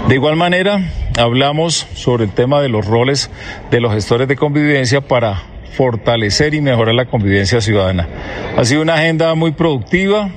De 0.08 0.16
igual 0.16 0.34
manera, 0.34 0.80
hablamos 1.18 1.86
sobre 1.94 2.24
el 2.24 2.30
tema 2.30 2.60
de 2.60 2.68
los 2.68 2.84
roles 2.84 3.30
de 3.70 3.80
los 3.80 3.92
gestores 3.92 4.26
de 4.26 4.34
convivencia 4.34 5.00
para 5.00 5.42
fortalecer 5.78 6.54
y 6.54 6.60
mejorar 6.60 6.96
la 6.96 7.06
convivencia 7.06 7.60
ciudadana. 7.60 8.08
Ha 8.56 8.64
sido 8.64 8.82
una 8.82 8.94
agenda 8.94 9.32
muy 9.36 9.52
productiva 9.52 10.30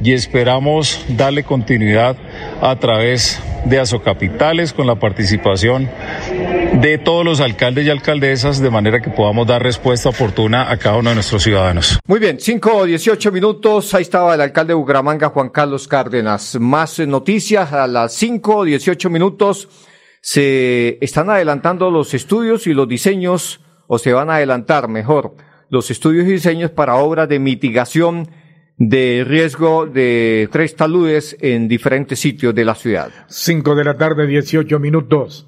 y 0.00 0.12
esperamos 0.12 1.04
darle 1.08 1.42
continuidad 1.42 2.16
a 2.62 2.76
través 2.76 3.40
de 3.64 3.80
Azocapitales 3.80 4.72
con 4.72 4.86
la 4.86 4.96
participación 4.96 5.90
de 6.80 6.98
todos 6.98 7.24
los 7.24 7.40
alcaldes 7.40 7.86
y 7.86 7.90
alcaldesas 7.90 8.60
de 8.60 8.70
manera 8.70 9.00
que 9.00 9.10
podamos 9.10 9.46
dar 9.46 9.62
respuesta 9.62 10.08
oportuna 10.08 10.70
a 10.70 10.76
cada 10.76 10.96
uno 10.96 11.10
de 11.10 11.16
nuestros 11.16 11.42
ciudadanos. 11.42 11.98
Muy 12.06 12.18
bien, 12.18 12.38
5 12.40 12.76
o 12.76 12.84
18 12.84 13.32
minutos. 13.32 13.94
Ahí 13.94 14.02
estaba 14.02 14.34
el 14.34 14.40
alcalde 14.40 14.72
de 14.72 14.74
Bucaramanga, 14.74 15.28
Juan 15.28 15.50
Carlos 15.50 15.86
Cárdenas. 15.86 16.58
Más 16.60 16.98
noticias 17.00 17.72
a 17.72 17.86
las 17.86 18.14
5 18.14 18.56
o 18.56 18.64
18 18.64 19.10
minutos. 19.10 19.68
Se 20.20 20.98
están 21.00 21.30
adelantando 21.30 21.90
los 21.90 22.14
estudios 22.14 22.66
y 22.66 22.74
los 22.74 22.88
diseños, 22.88 23.60
o 23.86 23.98
se 23.98 24.12
van 24.12 24.30
a 24.30 24.36
adelantar 24.36 24.88
mejor, 24.88 25.36
los 25.68 25.90
estudios 25.90 26.26
y 26.26 26.32
diseños 26.32 26.70
para 26.70 26.96
obras 26.96 27.28
de 27.28 27.38
mitigación 27.38 28.28
de 28.76 29.24
riesgo 29.26 29.86
de 29.86 30.48
tres 30.50 30.74
taludes 30.74 31.36
en 31.40 31.68
diferentes 31.68 32.18
sitios 32.18 32.54
de 32.54 32.64
la 32.64 32.74
ciudad. 32.74 33.10
5 33.28 33.74
de 33.74 33.84
la 33.84 33.96
tarde, 33.96 34.26
18 34.26 34.78
minutos. 34.80 35.46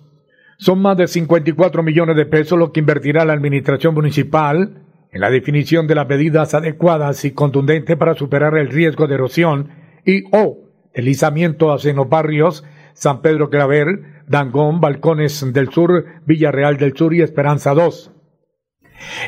Son 0.59 0.81
más 0.81 0.97
de 0.97 1.07
54 1.07 1.83
millones 1.83 2.17
de 2.17 2.25
pesos 2.27 2.59
lo 2.59 2.73
que 2.73 2.81
invertirá 2.81 3.25
la 3.25 3.35
administración 3.35 3.95
municipal 3.95 4.83
en 5.13 5.21
la 5.21 5.31
definición 5.31 5.87
de 5.87 5.95
las 5.95 6.09
medidas 6.09 6.55
adecuadas 6.55 7.25
y 7.25 7.31
contundentes 7.33 7.97
para 7.97 8.15
superar 8.15 8.57
el 8.57 8.71
riesgo 8.71 9.07
de 9.07 9.15
erosión 9.15 9.69
y 10.05 10.25
o 10.33 10.59
deslizamiento 10.95 11.77
en 11.85 11.97
los 11.97 12.09
barrios 12.09 12.65
San 12.95 13.21
Pedro 13.21 13.51
Claver, 13.51 14.25
Dangón, 14.27 14.81
Balcones 14.81 15.53
del 15.53 15.71
Sur, 15.71 16.07
Villarreal 16.25 16.79
del 16.79 16.97
Sur 16.97 17.15
y 17.15 17.21
Esperanza 17.21 17.75
2. 17.75 18.13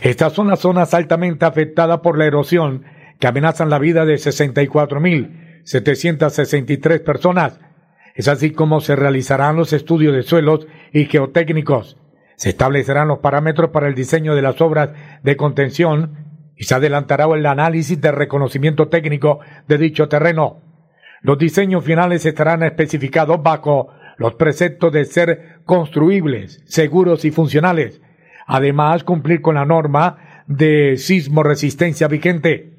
Estas 0.02 0.32
son 0.32 0.48
las 0.48 0.60
zonas 0.60 0.94
altamente 0.94 1.44
afectadas 1.44 2.00
por 2.00 2.16
la 2.16 2.24
erosión 2.24 2.84
que 3.20 3.26
amenazan 3.26 3.68
la 3.68 3.78
vida 3.78 4.06
de 4.06 4.14
64.763 4.14 7.04
personas. 7.04 7.60
Es 8.18 8.26
así 8.26 8.50
como 8.50 8.80
se 8.80 8.96
realizarán 8.96 9.54
los 9.54 9.72
estudios 9.72 10.12
de 10.12 10.24
suelos 10.24 10.66
y 10.92 11.04
geotécnicos. 11.04 11.98
Se 12.34 12.48
establecerán 12.48 13.06
los 13.06 13.20
parámetros 13.20 13.70
para 13.70 13.86
el 13.86 13.94
diseño 13.94 14.34
de 14.34 14.42
las 14.42 14.60
obras 14.60 14.90
de 15.22 15.36
contención 15.36 16.42
y 16.56 16.64
se 16.64 16.74
adelantará 16.74 17.26
el 17.32 17.46
análisis 17.46 18.00
de 18.00 18.10
reconocimiento 18.10 18.88
técnico 18.88 19.38
de 19.68 19.78
dicho 19.78 20.08
terreno. 20.08 20.62
Los 21.22 21.38
diseños 21.38 21.84
finales 21.84 22.26
estarán 22.26 22.64
especificados 22.64 23.40
bajo 23.40 23.90
los 24.16 24.34
preceptos 24.34 24.92
de 24.92 25.04
ser 25.04 25.60
construibles, 25.64 26.64
seguros 26.66 27.24
y 27.24 27.30
funcionales. 27.30 28.02
Además, 28.48 29.04
cumplir 29.04 29.42
con 29.42 29.54
la 29.54 29.64
norma 29.64 30.42
de 30.48 30.96
sismo 30.96 31.44
resistencia 31.44 32.08
vigente. 32.08 32.72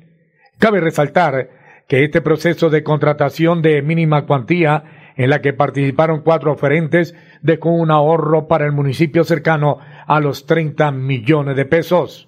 Cabe 0.57 0.81
resaltar 0.81 1.49
que 1.87 2.03
este 2.03 2.19
proceso 2.19 2.69
de 2.69 2.83
contratación 2.83 3.61
de 3.61 3.81
mínima 3.81 4.25
cuantía 4.25 4.98
en 5.19 5.29
la 5.29 5.41
que 5.41 5.53
participaron 5.53 6.21
cuatro 6.21 6.51
oferentes 6.51 7.13
dejó 7.43 7.69
un 7.69 7.91
ahorro 7.91 8.47
para 8.47 8.65
el 8.65 8.71
municipio 8.71 9.23
cercano 9.23 9.77
a 10.07 10.19
los 10.19 10.47
30 10.47 10.91
millones 10.91 11.55
de 11.55 11.65
pesos. 11.65 12.27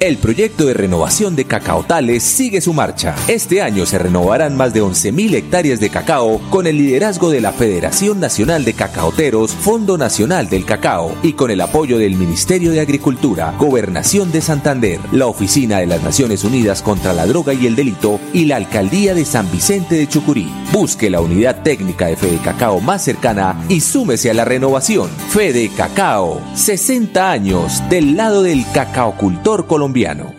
El 0.00 0.18
proyecto 0.18 0.64
de 0.64 0.74
renovación 0.74 1.34
de 1.34 1.44
cacaotales 1.44 2.22
sigue 2.22 2.60
su 2.60 2.72
marcha. 2.72 3.16
Este 3.26 3.62
año 3.62 3.84
se 3.84 3.98
renovarán 3.98 4.56
más 4.56 4.72
de 4.72 4.80
11.000 4.80 5.34
hectáreas 5.34 5.80
de 5.80 5.90
cacao 5.90 6.40
con 6.50 6.68
el 6.68 6.78
liderazgo 6.78 7.30
de 7.30 7.40
la 7.40 7.50
Federación 7.52 8.20
Nacional 8.20 8.64
de 8.64 8.74
Cacaoteros, 8.74 9.50
Fondo 9.50 9.98
Nacional 9.98 10.48
del 10.48 10.64
Cacao 10.64 11.16
y 11.24 11.32
con 11.32 11.50
el 11.50 11.60
apoyo 11.60 11.98
del 11.98 12.14
Ministerio 12.14 12.70
de 12.70 12.78
Agricultura, 12.78 13.56
Gobernación 13.58 14.30
de 14.30 14.40
Santander, 14.40 15.00
la 15.10 15.26
Oficina 15.26 15.78
de 15.80 15.86
las 15.86 16.00
Naciones 16.04 16.44
Unidas 16.44 16.80
contra 16.80 17.12
la 17.12 17.26
Droga 17.26 17.52
y 17.52 17.66
el 17.66 17.74
Delito 17.74 18.20
y 18.32 18.44
la 18.44 18.54
Alcaldía 18.54 19.14
de 19.14 19.24
San 19.24 19.50
Vicente 19.50 19.96
de 19.96 20.06
Chucurí. 20.06 20.48
Busque 20.72 21.10
la 21.10 21.20
unidad 21.20 21.64
técnica 21.64 22.06
de 22.06 22.14
Fede 22.16 22.38
Cacao 22.38 22.78
más 22.78 23.02
cercana 23.02 23.64
y 23.68 23.80
súmese 23.80 24.30
a 24.30 24.34
la 24.34 24.44
renovación. 24.44 25.10
Fede 25.30 25.72
Cacao, 25.76 26.40
60 26.54 27.32
años 27.32 27.82
del 27.90 28.16
lado 28.16 28.44
del 28.44 28.64
cacaocultor 28.72 29.66
colombiano 29.66 29.87
colombiano. 29.88 30.37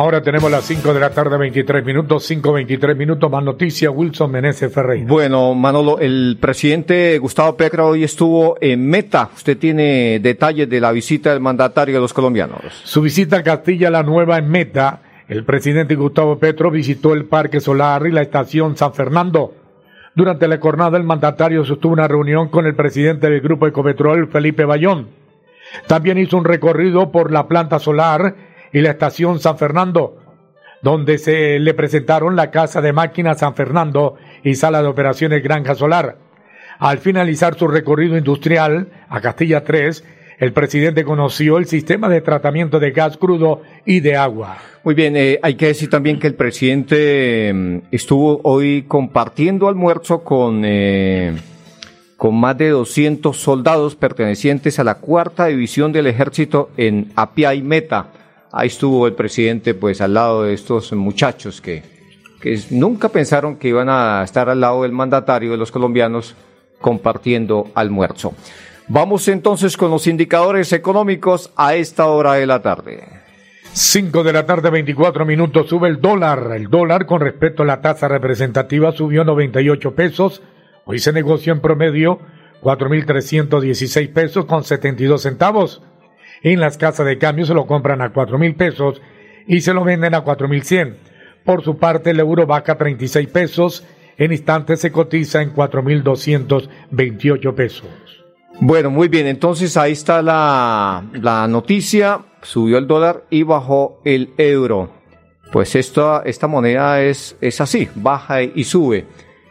Ahora 0.00 0.22
tenemos 0.22 0.50
las 0.50 0.64
5 0.64 0.94
de 0.94 0.98
la 0.98 1.10
tarde, 1.10 1.36
23 1.36 1.84
minutos, 1.84 2.30
5.23 2.30 2.96
minutos, 2.96 3.30
más 3.30 3.44
noticias, 3.44 3.92
Wilson 3.94 4.30
Meneses 4.30 4.72
Ferreira. 4.72 5.06
Bueno, 5.06 5.54
Manolo, 5.54 5.98
el 5.98 6.38
presidente 6.40 7.18
Gustavo 7.18 7.54
Petro 7.54 7.88
hoy 7.88 8.04
estuvo 8.04 8.56
en 8.62 8.88
Meta. 8.88 9.28
Usted 9.36 9.58
tiene 9.58 10.18
detalles 10.20 10.70
de 10.70 10.80
la 10.80 10.90
visita 10.90 11.34
del 11.34 11.40
mandatario 11.40 11.96
de 11.96 12.00
los 12.00 12.14
colombianos. 12.14 12.62
Su 12.82 13.02
visita 13.02 13.36
a 13.36 13.42
Castilla 13.42 13.90
la 13.90 14.02
Nueva 14.02 14.38
en 14.38 14.48
Meta, 14.48 15.02
el 15.28 15.44
presidente 15.44 15.96
Gustavo 15.96 16.38
Petro 16.38 16.70
visitó 16.70 17.12
el 17.12 17.26
Parque 17.26 17.60
Solar 17.60 18.06
y 18.06 18.10
la 18.10 18.22
estación 18.22 18.78
San 18.78 18.94
Fernando. 18.94 19.52
Durante 20.14 20.48
la 20.48 20.56
jornada, 20.56 20.96
el 20.96 21.04
mandatario 21.04 21.62
sostuvo 21.66 21.92
una 21.92 22.08
reunión 22.08 22.48
con 22.48 22.64
el 22.64 22.74
presidente 22.74 23.28
del 23.28 23.42
Grupo 23.42 23.66
Ecopetrol, 23.66 24.28
Felipe 24.28 24.64
Bayón. 24.64 25.08
También 25.86 26.16
hizo 26.16 26.38
un 26.38 26.44
recorrido 26.46 27.12
por 27.12 27.30
la 27.30 27.46
planta 27.46 27.78
solar 27.78 28.49
y 28.72 28.80
la 28.80 28.90
estación 28.90 29.40
San 29.40 29.58
Fernando, 29.58 30.16
donde 30.82 31.18
se 31.18 31.58
le 31.58 31.74
presentaron 31.74 32.36
la 32.36 32.50
Casa 32.50 32.80
de 32.80 32.92
Máquinas 32.92 33.38
San 33.38 33.54
Fernando 33.54 34.16
y 34.42 34.54
Sala 34.54 34.82
de 34.82 34.88
Operaciones 34.88 35.42
Granja 35.42 35.74
Solar. 35.74 36.16
Al 36.78 36.98
finalizar 36.98 37.58
su 37.58 37.68
recorrido 37.68 38.16
industrial 38.16 38.88
a 39.08 39.20
Castilla 39.20 39.64
3, 39.64 40.02
el 40.38 40.54
presidente 40.54 41.04
conoció 41.04 41.58
el 41.58 41.66
sistema 41.66 42.08
de 42.08 42.22
tratamiento 42.22 42.80
de 42.80 42.92
gas 42.92 43.18
crudo 43.18 43.60
y 43.84 44.00
de 44.00 44.16
agua. 44.16 44.56
Muy 44.82 44.94
bien, 44.94 45.14
eh, 45.14 45.38
hay 45.42 45.54
que 45.56 45.66
decir 45.66 45.90
también 45.90 46.18
que 46.18 46.26
el 46.26 46.34
presidente 46.34 47.52
mm, 47.52 47.78
estuvo 47.90 48.40
hoy 48.44 48.84
compartiendo 48.88 49.68
almuerzo 49.68 50.24
con, 50.24 50.62
eh, 50.64 51.34
con 52.16 52.40
más 52.40 52.56
de 52.56 52.70
200 52.70 53.36
soldados 53.36 53.94
pertenecientes 53.94 54.78
a 54.78 54.84
la 54.84 54.94
cuarta 54.94 55.44
división 55.46 55.92
del 55.92 56.06
ejército 56.06 56.70
en 56.78 57.12
Apia 57.16 57.52
y 57.52 57.60
Meta. 57.60 58.06
Ahí 58.52 58.68
estuvo 58.68 59.06
el 59.06 59.14
presidente 59.14 59.74
pues 59.74 60.00
al 60.00 60.14
lado 60.14 60.42
de 60.44 60.54
estos 60.54 60.92
muchachos 60.92 61.60
que, 61.60 61.82
que 62.40 62.60
nunca 62.70 63.08
pensaron 63.08 63.56
que 63.56 63.68
iban 63.68 63.88
a 63.88 64.22
estar 64.24 64.48
al 64.48 64.60
lado 64.60 64.82
del 64.82 64.92
mandatario 64.92 65.52
de 65.52 65.56
los 65.56 65.70
colombianos 65.70 66.34
compartiendo 66.80 67.70
almuerzo. 67.74 68.34
Vamos 68.88 69.28
entonces 69.28 69.76
con 69.76 69.90
los 69.90 70.06
indicadores 70.08 70.72
económicos 70.72 71.52
a 71.54 71.76
esta 71.76 72.06
hora 72.06 72.34
de 72.34 72.46
la 72.46 72.60
tarde. 72.60 73.20
5 73.72 74.24
de 74.24 74.32
la 74.32 74.46
tarde, 74.46 74.68
24 74.68 75.24
minutos, 75.24 75.68
sube 75.68 75.88
el 75.88 76.00
dólar. 76.00 76.50
El 76.56 76.68
dólar 76.68 77.06
con 77.06 77.20
respecto 77.20 77.62
a 77.62 77.66
la 77.66 77.80
tasa 77.80 78.08
representativa 78.08 78.90
subió 78.90 79.22
98 79.22 79.94
pesos. 79.94 80.42
Hoy 80.86 80.98
se 80.98 81.12
negoció 81.12 81.52
en 81.52 81.60
promedio 81.60 82.18
4.316 82.62 84.12
pesos 84.12 84.44
con 84.46 84.64
72 84.64 85.22
centavos. 85.22 85.82
En 86.42 86.60
las 86.60 86.78
casas 86.78 87.06
de 87.06 87.18
cambio 87.18 87.44
se 87.44 87.54
lo 87.54 87.66
compran 87.66 88.00
a 88.00 88.12
4 88.12 88.38
mil 88.38 88.54
pesos 88.54 89.00
y 89.46 89.60
se 89.60 89.74
lo 89.74 89.84
venden 89.84 90.14
a 90.14 90.22
4 90.22 90.48
mil 90.48 90.62
100. 90.62 90.96
Por 91.44 91.62
su 91.62 91.78
parte, 91.78 92.10
el 92.10 92.20
euro 92.20 92.46
baja 92.46 92.76
36 92.76 93.28
pesos. 93.28 93.86
En 94.16 94.32
instantes 94.32 94.80
se 94.80 94.92
cotiza 94.92 95.42
en 95.42 95.50
4 95.50 95.82
mil 95.82 96.02
228 96.02 97.54
pesos. 97.54 97.88
Bueno, 98.60 98.90
muy 98.90 99.08
bien, 99.08 99.26
entonces 99.26 99.76
ahí 99.78 99.92
está 99.92 100.20
la, 100.20 101.02
la 101.14 101.48
noticia, 101.48 102.20
subió 102.42 102.76
el 102.76 102.86
dólar 102.86 103.24
y 103.30 103.42
bajó 103.42 104.02
el 104.04 104.34
euro. 104.36 104.92
pues 105.50 105.74
esta, 105.74 106.22
esta 106.26 106.46
moneda 106.46 107.00
es, 107.00 107.36
es 107.40 107.60
así, 107.60 107.88
baja 107.94 108.42
y 108.42 108.64
sube. 108.64 109.06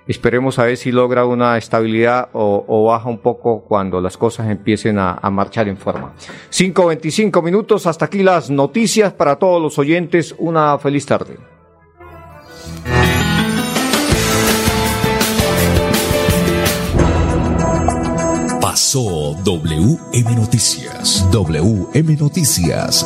Esperemos 0.10 0.58
a 0.58 0.64
ver 0.64 0.76
si 0.76 0.92
logra 0.92 1.24
una 1.24 1.56
estabilidad 1.56 2.30
o, 2.34 2.86
baja 2.86 3.08
un 3.08 3.20
poco 3.20 3.62
cuando 3.62 4.02
las 4.02 4.18
cosas 4.18 4.50
empiecen 4.50 4.98
a, 4.98 5.20
a 5.22 5.30
marchar 5.30 5.68
en 5.68 5.78
forma. 5.78 6.14
5.25 6.50 7.44
minutos, 7.44 7.86
hasta 7.86 8.06
aquí 8.06 8.24
las 8.24 8.50
noticias 8.50 9.14
para 9.14 9.36
todos 9.36 9.62
los 9.62 9.78
oyentes. 9.78 10.34
Una 10.40 10.80
feliz 10.80 11.06
tarde. 11.06 11.38
Pasó 18.60 19.36
WM 19.44 20.36
Noticias. 20.36 21.28
WM 21.32 22.16
Noticias. 22.16 23.06